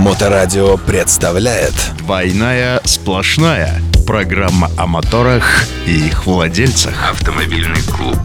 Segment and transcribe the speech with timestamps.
[0.00, 1.74] Моторадио представляет.
[1.98, 7.10] «Двойная сплошная» Программа о моторах и их владельцах.
[7.12, 8.16] Автомобильный клуб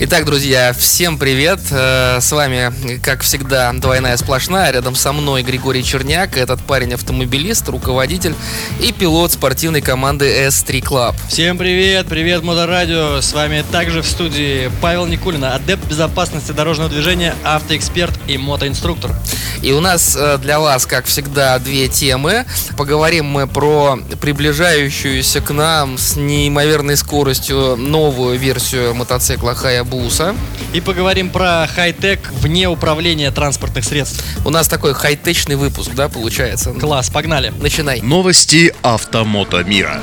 [0.00, 1.58] Итак, друзья, всем привет!
[1.72, 4.70] Э, с вами, как всегда, двойная сплошная.
[4.70, 6.36] Рядом со мной Григорий Черняк.
[6.36, 8.36] Этот парень автомобилист, руководитель
[8.80, 11.16] и пилот спортивной команды S3 Club.
[11.28, 12.06] Всем привет!
[12.06, 13.20] Привет, Моторадио!
[13.20, 19.10] С вами также в студии Павел Никулин, адепт безопасности дорожного движения, автоэксперт и мотоинструктор.
[19.62, 22.46] И у нас э, для вас, как всегда, две темы.
[22.76, 29.56] Поговорим мы про приближающуюся к нам с неимоверной скоростью новую версию мотоцикла
[29.88, 30.36] Hayabusa.
[30.72, 34.22] И поговорим про хай-тек вне управления транспортных средств.
[34.44, 36.72] У нас такой хай-течный выпуск, да, получается?
[36.72, 37.52] Класс, погнали.
[37.60, 38.00] Начинай.
[38.00, 40.00] Новости автомото мира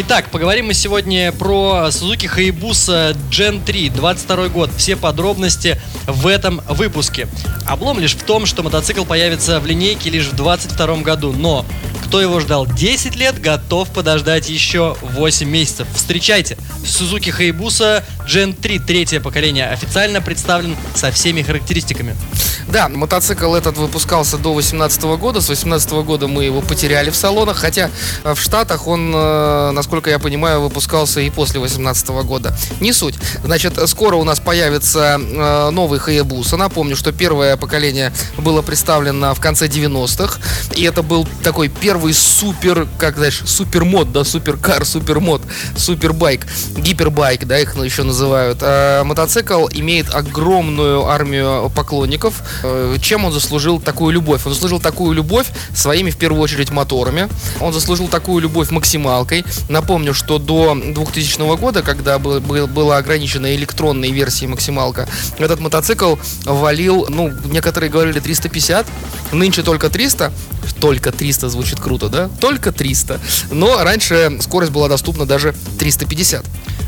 [0.00, 4.70] Итак, поговорим мы сегодня про Suzuki Hayabusa Gen 3, 22 год.
[4.76, 5.76] Все подробности
[6.06, 7.26] в этом выпуске.
[7.66, 11.66] Облом лишь в том, что мотоцикл появится в линейке лишь в 22 году, но
[12.04, 15.88] кто его ждал 10 лет, готов подождать еще 8 месяцев.
[15.92, 22.14] Встречайте, Suzuki Hayabusa Gen 3, третье поколение, официально представлен со всеми характеристиками.
[22.70, 25.40] Да, мотоцикл этот выпускался до 2018 года.
[25.40, 27.90] С 2018 года мы его потеряли в салонах, хотя
[28.24, 32.54] э, в Штатах он, э, насколько я понимаю, выпускался и после 2018 года.
[32.80, 33.14] Не суть.
[33.42, 36.56] Значит, скоро у нас появится э, новый Hayabusa.
[36.56, 40.38] Напомню, что первое поколение было представлено в конце 90-х.
[40.74, 45.40] И это был такой первый супер, как знаешь, супермод, да, суперкар, супермод,
[45.74, 48.58] супербайк, гипербайк, да, их еще называют.
[48.60, 52.42] А мотоцикл имеет огромную армию поклонников.
[52.62, 54.46] Э, чем он заслужил такую любовь?
[54.46, 57.28] Он заслужил такую любовь своими, в первую очередь, моторами.
[57.60, 59.44] Он заслужил такую любовь максималкой.
[59.68, 66.16] Напомню, что до 2000 года, когда был, был, была ограничена электронной версия максималка, этот мотоцикл
[66.44, 68.86] валил, ну, некоторые говорили 350,
[69.32, 70.32] нынче только 300,
[70.80, 72.30] только 300 звучит круто, да?
[72.40, 73.20] Только 300.
[73.50, 76.44] Но раньше скорость была доступна даже 350.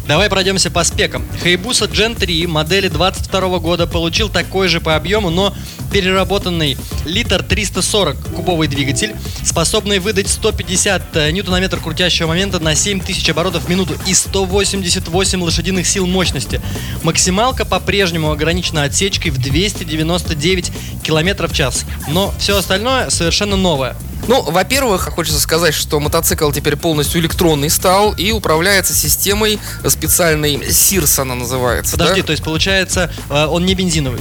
[0.06, 1.24] Давай пройдемся по спекам.
[1.44, 5.54] Hayabusa Gen 3 модели 22 года получил такой же по объему, но
[5.92, 13.64] переработанный литр 340 кубовый двигатель, способный выдать 150 э, ньютон-метр крутящего момента на 7000 оборотов
[13.64, 16.60] в минуту и 188 лошадиных сил мощности.
[17.02, 20.72] Максималка по-прежнему ограничена отсечкой в 299
[21.04, 23.96] км в час, но все остальное совершенно новое.
[24.28, 31.20] Ну, во-первых, хочется сказать, что мотоцикл теперь полностью электронный стал и управляется системой специальной SIRS
[31.20, 31.92] она называется.
[31.92, 32.26] Подожди, да?
[32.26, 34.20] то есть получается э, он не бензиновый?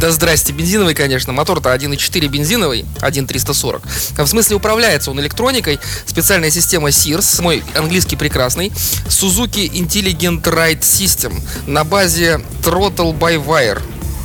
[0.00, 1.32] Да здрасте, бензиновый, конечно.
[1.32, 3.82] Мотор-то 1.4 бензиновый, 1.340.
[4.16, 5.80] В смысле управляется он электроникой.
[6.06, 8.68] Специальная система SIRS, мой английский прекрасный.
[9.08, 13.82] Suzuki Intelligent Ride System на базе Throttle by Wire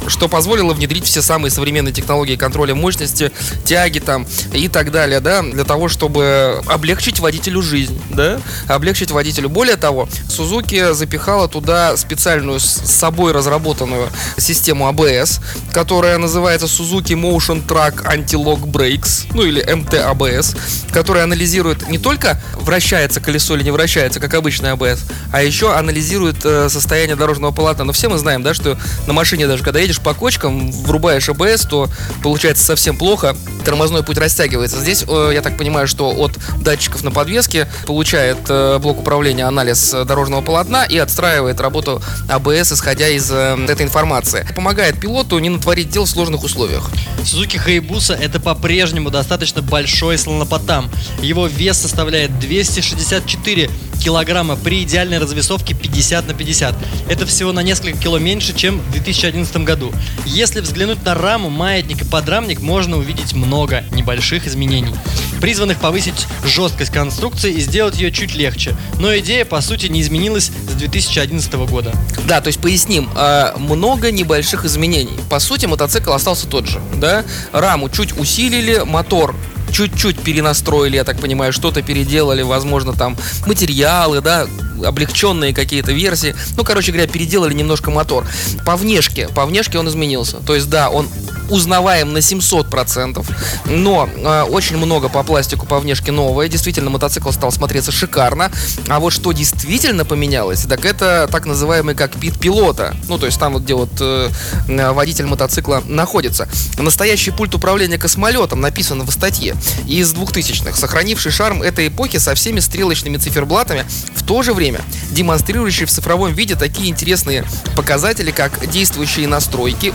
[0.07, 3.31] что позволило внедрить все самые современные технологии контроля мощности,
[3.65, 9.49] тяги там и так далее, да, для того, чтобы облегчить водителю жизнь, да, облегчить водителю.
[9.49, 15.39] Более того, Suzuki запихала туда специальную с собой разработанную систему ABS,
[15.73, 20.57] которая называется Suzuki Motion Track Anti-Lock Brakes, ну или MT-ABS,
[20.91, 24.99] которая анализирует не только вращается колесо или не вращается, как обычный ABS,
[25.31, 27.85] а еще анализирует э, состояние дорожного полотна.
[27.85, 28.77] Но все мы знаем, да, что
[29.07, 31.89] на машине даже когда едешь едешь по кочкам, врубаешь АБС, то
[32.21, 34.79] получается совсем плохо, тормозной путь растягивается.
[34.79, 39.91] Здесь, э, я так понимаю, что от датчиков на подвеске получает э, блок управления анализ
[39.91, 44.47] дорожного полотна и отстраивает работу АБС, исходя из э, этой информации.
[44.55, 46.89] Помогает пилоту не натворить дел в сложных условиях.
[47.23, 50.89] Suzuki Hayabusa это по-прежнему достаточно большой слонопотам.
[51.21, 53.69] Его вес составляет 264
[54.03, 56.75] килограмма при идеальной развесовке 50 на 50.
[57.07, 59.82] Это всего на несколько кило меньше, чем в 2011 году.
[60.25, 64.93] Если взглянуть на раму, маятник и подрамник, можно увидеть много небольших изменений,
[65.41, 68.75] призванных повысить жесткость конструкции и сделать ее чуть легче.
[68.99, 71.93] Но идея, по сути, не изменилась с 2011 года.
[72.27, 75.17] Да, то есть поясним, а, много небольших изменений.
[75.29, 77.25] По сути, мотоцикл остался тот же, да?
[77.51, 79.35] Раму чуть усилили, мотор
[79.73, 84.47] чуть-чуть перенастроили, я так понимаю, что-то переделали, возможно, там материалы, да,
[84.85, 86.35] облегченные какие-то версии.
[86.55, 88.25] Ну, короче говоря, переделали немножко мотор.
[88.65, 90.37] По внешке, по внешке он изменился.
[90.37, 91.07] То есть, да, он
[91.49, 93.25] узнаваем на 700%,
[93.65, 96.47] но э, очень много по пластику, по внешке новое.
[96.47, 98.51] Действительно, мотоцикл стал смотреться шикарно.
[98.87, 102.95] А вот что действительно поменялось, так это так называемый кокпит пилота.
[103.07, 104.29] Ну, то есть там вот где вот э,
[104.67, 106.47] водитель мотоцикла находится.
[106.77, 109.55] Настоящий пульт управления космолетом написан в статье
[109.87, 113.85] из 2000-х, сохранивший шарм этой эпохи со всеми стрелочными циферблатами,
[114.15, 114.81] в то же время
[115.11, 119.93] демонстрирующий в цифровом виде такие интересные показатели, как действующие настройки,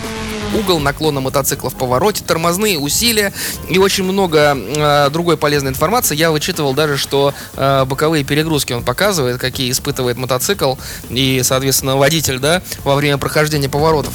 [0.54, 3.32] угол наклона мотоцикла в повороте, тормозные усилия
[3.68, 6.16] и очень много э, другой полезной информации.
[6.16, 10.74] Я вычитывал даже, что э, боковые перегрузки он показывает, какие испытывает мотоцикл
[11.10, 14.12] и, соответственно, водитель, да, во время прохождения поворотов.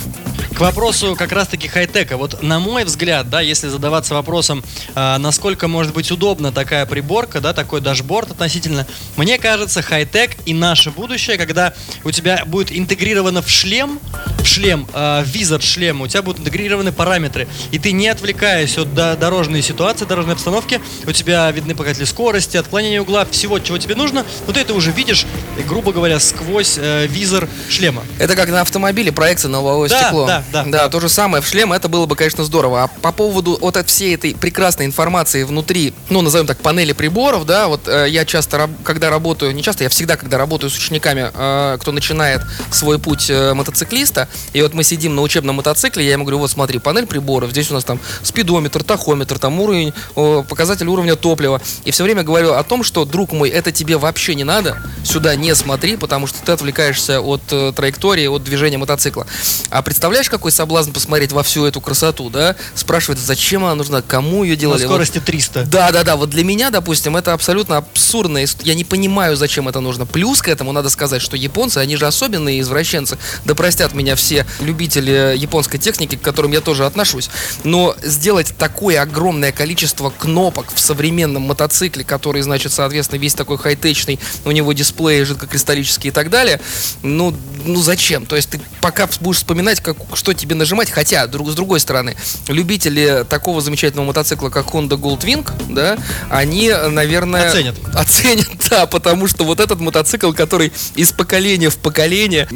[0.56, 2.16] К вопросу как раз-таки хай-тека.
[2.18, 4.64] Вот на мой взгляд, да, если задаваться вопросом,
[4.94, 8.86] а, насколько может быть удобна такая приборка, да, такой дашборд относительно,
[9.18, 11.74] мне кажется, хай-тек и наше будущее, когда
[12.04, 14.00] у тебя будет интегрировано в шлем,
[14.40, 18.78] в шлем, э, в визор шлема, у тебя будут интегрированы параметры, и ты не отвлекаясь
[18.78, 23.78] от до- дорожной ситуации, дорожной обстановки, у тебя видны показатели скорости, отклонения угла, всего, чего
[23.78, 25.26] тебе нужно, но ты это уже видишь,
[25.68, 28.04] грубо говоря, сквозь э, визор шлема.
[28.20, 30.28] Это как на автомобиле проекция на лобовое Да, стекло.
[30.28, 30.90] да, да, да.
[30.90, 32.84] то же самое в шлем, это было бы, конечно, здорово.
[32.84, 37.46] А по поводу вот от всей этой прекрасной информации внутри, ну, назовем так, панели приборов,
[37.46, 41.32] да, вот э, я часто, когда работаю, не часто, я всегда, когда работаю с учениками,
[41.34, 42.42] э, кто начинает
[42.72, 46.52] свой путь э, мотоциклиста, и вот мы сидим на учебном мотоцикле, я ему говорю, вот
[46.52, 51.62] смотри, панель приборов, здесь у нас там спидометр, тахометр, там уровень, э, показатель уровня топлива.
[51.86, 55.36] И все время говорю о том, что, друг мой, это тебе вообще не надо, сюда
[55.36, 59.28] не смотри, потому что ты отвлекаешься от э, траектории, от движения мотоцикла.
[59.70, 62.56] А представляешь, какой соблазн посмотреть во всю эту красоту, да?
[62.76, 64.82] Спрашивает, зачем она нужна, кому ее На делали?
[64.84, 65.66] Вот скорости 300.
[65.66, 66.16] да, да, да.
[66.16, 68.44] Вот для меня, допустим, это абсолютно абсурдно.
[68.64, 70.06] Я не понимаю, зачем это нужно.
[70.06, 73.18] Плюс к этому надо сказать, что японцы, они же особенные извращенцы.
[73.46, 77.30] Да простят меня все любители японской техники, к которым я тоже отношусь.
[77.64, 84.20] Но сделать такое огромное количество кнопок в современном мотоцикле, который, значит, соответственно, весь такой хай-течный,
[84.46, 86.60] у него дисплеи жидкокристаллические и так далее,
[87.02, 87.36] ну,
[87.66, 88.26] ну зачем?
[88.26, 92.16] То есть ты пока будешь вспоминать, как, что тебе нажимать, хотя, друг, с другой стороны,
[92.48, 95.98] любители такого замечательного мотоцикла, как Honda Goldwing, да,
[96.30, 97.50] они, наверное...
[97.50, 97.76] Оценят.
[97.94, 102.48] Оценят, да, потому что вот этот мотоцикл, который из поколения в поколение,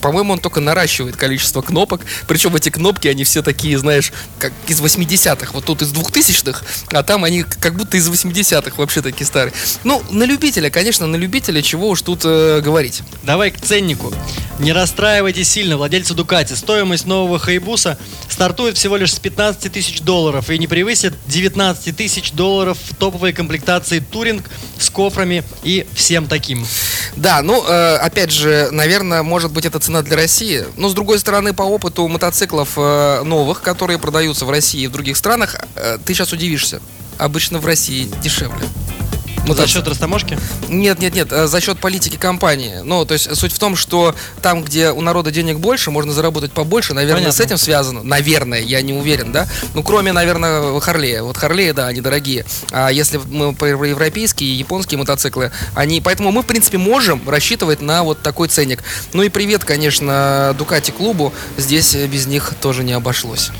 [0.00, 4.80] по-моему, он только наращивает количество кнопок, причем эти кнопки, они все такие, знаешь, как из
[4.80, 9.52] 80-х, вот тут из 2000-х, а там они как будто из 80-х вообще такие старые.
[9.84, 13.02] Ну, на любителя, конечно, на любителя, чего уж тут э, говорить.
[13.22, 14.12] Давай к ценнику.
[14.58, 16.54] Не расстраивайтесь сильно, владельцы Дукати.
[16.96, 22.32] Стоимость нового Хайбуса стартует всего лишь с 15 тысяч долларов и не превысит 19 тысяч
[22.32, 24.48] долларов в топовой комплектации Туринг
[24.78, 26.66] с кофрами и всем таким.
[27.14, 30.64] Да, ну, э, опять же, наверное, может быть, это цена для России.
[30.78, 34.92] Но, с другой стороны, по опыту мотоциклов э, новых, которые продаются в России и в
[34.92, 36.80] других странах, э, ты сейчас удивишься.
[37.18, 38.66] Обычно в России дешевле.
[39.46, 39.78] За Мотоцикл.
[39.78, 40.38] счет растаможки?
[40.68, 42.80] Нет, нет, нет, э, за счет политики компании.
[42.82, 46.52] Ну, то есть суть в том, что там, где у народа денег больше, можно заработать
[46.52, 46.94] побольше.
[46.94, 47.42] Наверное, с Понятно.
[47.54, 48.02] этим связано.
[48.02, 49.46] Наверное, я не уверен, да.
[49.74, 51.22] Ну, кроме, наверное, Харлея.
[51.22, 52.44] Вот Харлеи, да, они дорогие.
[52.72, 56.00] А если мы про европейские и японские мотоциклы, они.
[56.00, 58.82] Поэтому мы, в принципе, можем рассчитывать на вот такой ценник.
[59.12, 61.32] Ну и привет, конечно, Дукати клубу.
[61.56, 63.50] Здесь без них тоже не обошлось.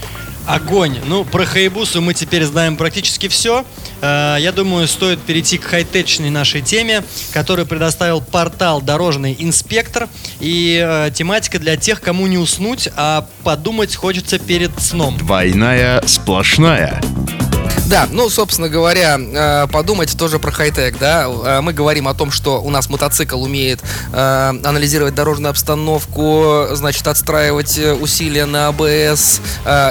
[0.47, 0.99] Огонь.
[1.07, 3.65] Ну, про Хайбусу мы теперь знаем практически все.
[4.01, 7.03] Э, Я думаю, стоит перейти к хай-течной нашей теме,
[7.33, 10.09] которую предоставил портал «Дорожный инспектор».
[10.41, 15.17] И э, тематика для тех, кому не уснуть, а подумать хочется перед сном.
[15.19, 17.01] Двойная сплошная.
[17.87, 21.27] Да, ну, собственно говоря, э, подумать тоже про хай-тек, да.
[21.29, 23.81] Э, Мы говорим о том, что у нас мотоцикл умеет
[24.13, 29.41] э, анализировать дорожную обстановку, значит, отстраивать усилия на АБС.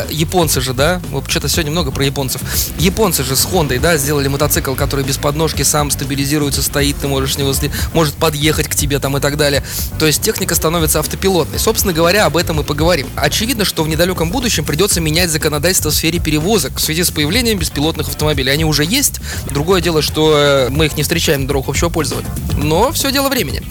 [0.09, 2.41] Японцы же, да, что-то сегодня много про японцев.
[2.77, 7.35] Японцы же с Хондой, да, сделали мотоцикл, который без подножки сам стабилизируется, стоит, ты можешь
[7.35, 7.53] с него
[7.93, 9.63] может подъехать к тебе там и так далее.
[9.99, 11.59] То есть техника становится автопилотной.
[11.59, 13.07] Собственно говоря, об этом и поговорим.
[13.15, 17.57] Очевидно, что в недалеком будущем придется менять законодательство в сфере перевозок в связи с появлением
[17.57, 18.51] беспилотных автомобилей.
[18.51, 19.19] Они уже есть.
[19.49, 22.29] Другое дело, что э, мы их не встречаем на дорогах общего пользования.
[22.57, 23.61] Но все дело времени.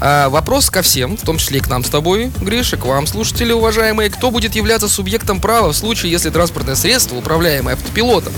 [0.00, 3.06] А, вопрос ко всем, в том числе и к нам с тобой, Гриша, к вам,
[3.06, 4.10] слушатели уважаемые.
[4.10, 8.32] Кто будет являться субъектом права в случае, если транспортное средство, управляемое автопилотом,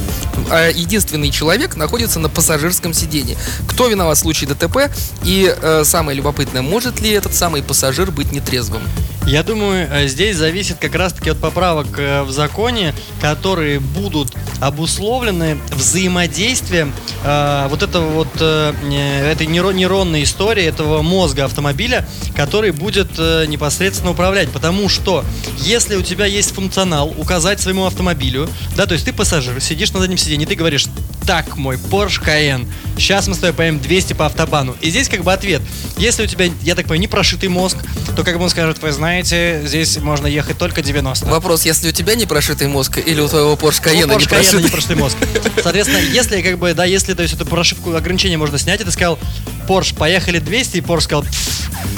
[0.51, 3.37] а единственный человек находится на пассажирском сидении?
[3.69, 4.91] Кто виноват в случае ДТП?
[5.25, 8.83] И э, самое любопытное, может ли этот самый пассажир быть нетрезвым?
[9.27, 15.59] Я думаю, э, здесь зависит как раз-таки от поправок э, в законе, которые будут обусловлены
[15.71, 16.93] взаимодействием
[17.25, 23.11] э, вот этого вот э, э, этой нейро- нейронной истории этого мозга автомобиля, который будет
[23.17, 24.51] э, непосредственно управлять.
[24.51, 25.25] Потому что
[25.59, 30.01] если у тебя есть функционал указать своему автомобилю, да, то есть ты пассажир, сидишь на
[30.01, 30.87] заднем сиденье, ты говоришь,
[31.27, 34.77] так, мой Porsche Cayenne, сейчас мы с тобой поедем 200 по автобану.
[34.81, 35.63] И здесь как бы ответ.
[35.97, 37.77] Если у тебя, я так понимаю, не прошитый мозг,
[38.17, 41.27] то как бы он скажет, вы знаете, здесь можно ехать только 90.
[41.27, 44.29] Вопрос, если у тебя не прошитый мозг или у твоего Porsche Cayenne Ну, не Porsche
[44.29, 44.63] Cayenne прошитый?
[44.63, 45.17] не прошитый мозг.
[45.63, 48.91] Соответственно, если как бы, да, если то есть эту прошивку ограничения можно снять, и ты
[48.91, 49.19] сказал,
[49.67, 51.25] Porsche, поехали 200, и Porsche сказал,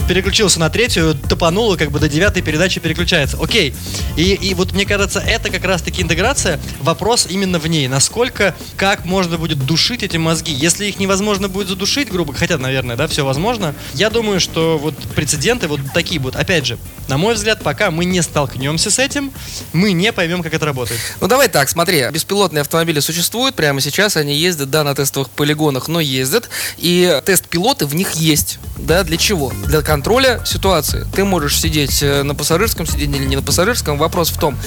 [0.09, 3.39] переключился на третью, топанул, как бы до девятой передачи переключается.
[3.41, 3.75] Окей.
[4.17, 6.61] И, и вот мне кажется, это как раз-таки интеграция.
[6.81, 7.89] Вопрос именно в ней.
[7.89, 10.53] Насколько, как можно будет душить эти мозги.
[10.53, 13.75] Если их невозможно будет задушить, грубо, хотя, наверное, да, все возможно.
[13.95, 16.37] Я думаю, что вот прецеденты вот такие будут.
[16.37, 16.79] Опять же,
[17.09, 19.33] на мой взгляд, пока мы не столкнемся с этим,
[19.73, 21.01] мы не поймем, как это работает.
[21.21, 25.89] Ну давай так, смотри, беспилотные автомобили существуют, прямо сейчас они ездят, да, на тестовых полигонах,
[25.89, 27.21] но ездят, и
[27.55, 29.53] тест-пилоты в них есть, да, для чего?
[29.67, 31.07] Для контроля ситуации.
[31.15, 34.59] Ты можешь сидеть э, на пассажирском сиденье или не на пассажирском, вопрос в том,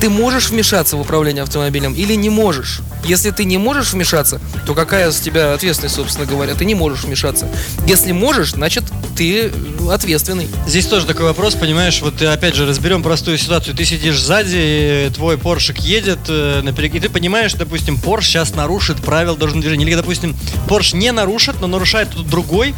[0.00, 2.80] ты можешь вмешаться в управление автомобилем или не можешь?
[3.04, 6.54] Если ты не можешь вмешаться, то какая с тебя ответственность, собственно говоря?
[6.54, 7.48] Ты не можешь вмешаться.
[7.86, 8.84] Если можешь, значит,
[9.16, 9.50] ты
[9.90, 10.48] ответственный.
[10.66, 13.76] Здесь тоже такой вопрос, понимаешь, вот опять же разберем простую ситуацию.
[13.76, 19.36] Ты сидишь сзади, твой Поршик едет э, и ты понимаешь, допустим, Porsche сейчас нарушит правила
[19.36, 19.84] дорожного движения.
[19.84, 20.36] Или, допустим,
[20.68, 22.74] Porsche не нарушит, но нарушает кто-то другой,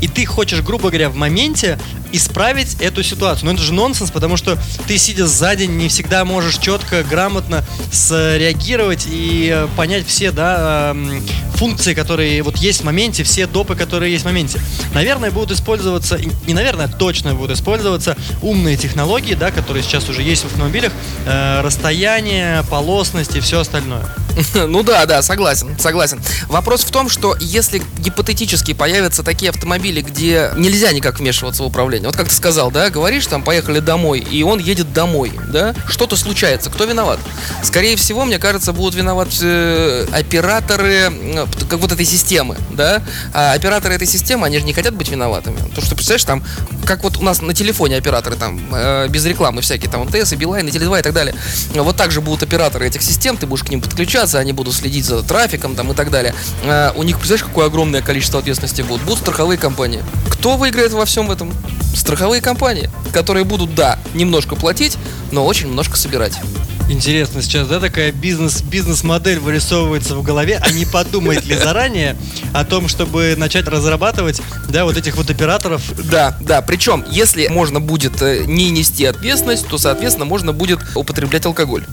[0.00, 1.80] и ты хочешь, грубо говоря, в моменте
[2.12, 3.46] исправить эту ситуацию.
[3.46, 9.06] Но это же нонсенс, потому что ты, сидя сзади, не всегда можешь четко, грамотно среагировать
[9.08, 10.94] и э, понять все, да,
[11.54, 14.58] функции, которые вот есть в моменте, все допы, которые есть в моменте.
[14.94, 20.42] Наверное, будут использоваться, не наверное, точно будут использоваться умные технологии, да, которые сейчас уже есть
[20.42, 20.92] в автомобилях,
[21.26, 24.04] э, расстояние, полосность и все остальное.
[24.54, 26.20] Ну да, да, согласен, согласен.
[26.48, 31.99] Вопрос в том, что если гипотетически появятся такие автомобили, где нельзя никак вмешиваться в управление,
[32.06, 36.16] вот как ты сказал, да, говоришь, там, поехали домой, и он едет домой, да, что-то
[36.16, 37.18] случается, кто виноват?
[37.62, 43.02] Скорее всего, мне кажется, будут виноваты э, операторы э, как вот этой системы, да,
[43.32, 45.58] а операторы этой системы, они же не хотят быть виноватыми.
[45.74, 46.44] То, что, представляешь, там,
[46.84, 50.36] как вот у нас на телефоне операторы, там, э, без рекламы всякие, там, МТС и
[50.36, 51.34] Билайн, и Теле2 и так далее.
[51.74, 55.04] Вот так же будут операторы этих систем, ты будешь к ним подключаться, они будут следить
[55.04, 56.34] за трафиком, там, и так далее.
[56.94, 59.02] У них, представляешь, какое огромное количество ответственности будет?
[59.02, 60.02] Будут страховые компании.
[60.30, 61.52] Кто выиграет во всем этом?
[61.94, 64.96] Страховые компании, которые будут, да, немножко платить,
[65.32, 66.38] но очень немножко собирать.
[66.90, 72.16] Интересно сейчас, да, такая бизнес, бизнес-модель вырисовывается в голове, а не подумает ли заранее
[72.52, 75.82] о том, чтобы начать разрабатывать, да, вот этих вот операторов.
[76.10, 76.62] Да, да.
[76.62, 81.84] Причем, если можно будет э, не нести ответственность, то, соответственно, можно будет употреблять алкоголь.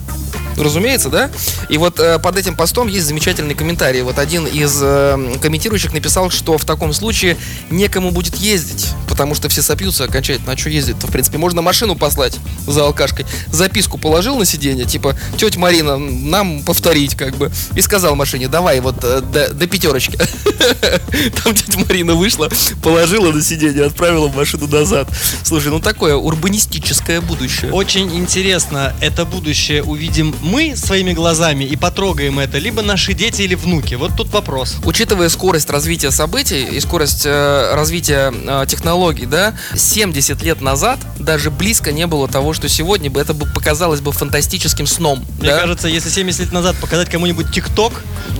[0.58, 1.30] Разумеется, да?
[1.68, 4.02] И вот э, под этим постом есть замечательный комментарий.
[4.02, 7.36] Вот один из э, комментирующих написал, что в таком случае
[7.70, 10.52] некому будет ездить, потому что все сопьются окончательно.
[10.52, 11.38] А что ездить-то, в принципе?
[11.38, 13.26] Можно машину послать за алкашкой.
[13.52, 17.50] Записку положил на сиденье, типа, тетя Марина, нам повторить, как бы.
[17.74, 20.18] И сказал машине, давай вот э, до, до пятерочки.
[21.42, 22.48] Там тетя Марина вышла,
[22.82, 25.08] положила на сиденье, отправила машину назад.
[25.42, 27.72] Слушай, ну такое урбанистическое будущее.
[27.72, 33.54] Очень интересно, это будущее увидим мы своими глазами и потрогаем это, либо наши дети или
[33.54, 33.94] внуки.
[33.94, 34.76] Вот тут вопрос.
[34.84, 41.50] Учитывая скорость развития событий и скорость э, развития э, технологий, да, 70 лет назад даже
[41.50, 45.24] близко не было того, что сегодня бы это бы показалось бы фантастическим сном.
[45.38, 45.60] Мне да?
[45.60, 47.92] кажется, если 70 лет назад показать кому-нибудь ТикТок,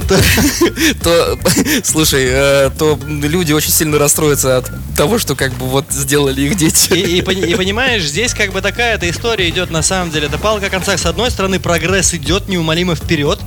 [0.08, 1.38] то,
[1.84, 6.56] слушай, э, то люди очень сильно расстроятся от того, что как бы вот сделали их
[6.56, 6.92] дети.
[6.94, 10.26] И, и пони- и понимаешь, здесь как бы такая-то история идет на самом деле.
[10.26, 10.98] Это палка о концах.
[10.98, 13.38] С одной стороны, прогресс идет неумолимо вперед,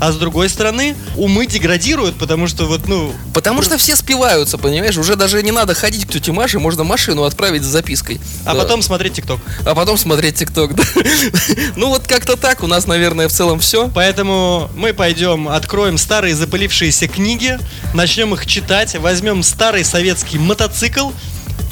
[0.00, 4.96] а с другой стороны, умы деградируют, потому что вот, ну, Потому что все спиваются, понимаешь?
[4.98, 8.20] Уже даже не надо ходить к тете Маше, можно машину отправить с запиской.
[8.44, 8.60] а Да.
[8.62, 9.38] потом смотреть ТикТок.
[9.64, 10.74] А потом смотреть ТикТок.
[10.74, 10.82] да.
[11.76, 12.62] Ну вот как-то так.
[12.64, 13.88] У нас, наверное, в целом все.
[13.94, 17.58] Поэтому мы пойдем, откроем старые запылившиеся книги,
[17.94, 21.10] начнем их читать, возьмем старый советский мотоцикл,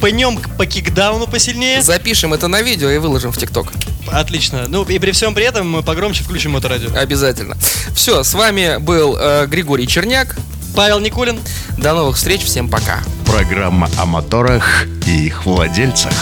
[0.00, 1.82] пнем по кикдауну посильнее.
[1.82, 3.72] Запишем это на видео и выложим в ТикТок.
[4.10, 4.66] Отлично.
[4.68, 6.90] Ну и при всем при этом мы погромче включим моторадио.
[6.96, 7.56] Обязательно.
[7.94, 10.36] Все, с вами был э, Григорий Черняк.
[10.74, 11.38] Павел Никулин.
[11.78, 12.42] До новых встреч.
[12.42, 13.00] Всем пока.
[13.26, 16.12] Программа о моторах и их владельцах.